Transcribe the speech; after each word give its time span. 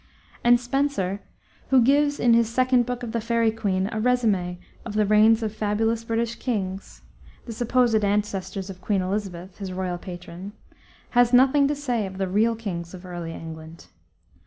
And 0.43 0.59
Spenser, 0.59 1.21
who 1.69 1.79
gives 1.79 2.19
in 2.19 2.33
his 2.33 2.49
second 2.49 2.87
book 2.87 3.03
of 3.03 3.11
the 3.11 3.21
Faerie 3.21 3.51
Queene, 3.51 3.85
a 3.85 4.01
resumé 4.01 4.57
of 4.83 4.95
the 4.95 5.05
reigns 5.05 5.43
of 5.43 5.53
fabulous 5.53 6.03
British 6.03 6.33
kings 6.37 7.03
the 7.45 7.53
supposed 7.53 8.03
ancestors 8.03 8.71
of 8.71 8.81
Queen 8.81 9.03
Elizabeth, 9.03 9.59
his 9.59 9.71
royal 9.71 9.99
patron 9.99 10.53
has 11.11 11.33
nothing 11.33 11.67
to 11.67 11.75
say 11.75 12.07
of 12.07 12.17
the 12.17 12.27
real 12.27 12.55
kings 12.55 12.95
of 12.95 13.05
early 13.05 13.31
England. 13.35 13.89